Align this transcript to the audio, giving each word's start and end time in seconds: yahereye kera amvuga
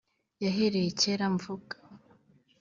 yahereye 0.43 0.89
kera 0.99 1.23
amvuga 1.29 1.75